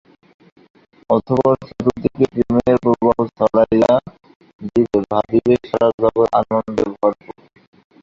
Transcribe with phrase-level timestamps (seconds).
[1.09, 3.93] তারপর চতুর্দিকে প্রেমের প্রবাহ ছড়াইয়া
[4.71, 7.35] দিবে, ভাবিবে সারা জগৎ আনন্দে ভরপুর।